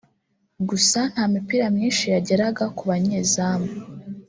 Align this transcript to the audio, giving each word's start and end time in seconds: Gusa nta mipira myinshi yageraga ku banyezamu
Gusa 0.69 0.99
nta 1.11 1.23
mipira 1.33 1.65
myinshi 1.75 2.05
yageraga 2.13 2.65
ku 2.75 2.83
banyezamu 2.89 3.69